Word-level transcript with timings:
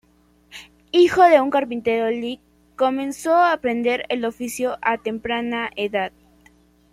Hijo 0.91 1.21
de 1.21 1.39
un 1.39 1.51
carpintero, 1.51 2.09
Lick 2.09 2.39
comenzó 2.75 3.35
a 3.35 3.51
aprender 3.51 4.07
el 4.09 4.25
oficio 4.25 4.79
a 4.81 4.97
temprana 4.97 5.69
edad. 5.75 6.11